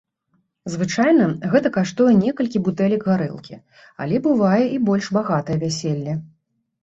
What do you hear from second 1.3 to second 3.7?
гэта каштуе некалькі бутэлек гарэлкі,